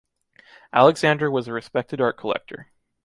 [0.73, 2.71] Alexander was a respected art collector.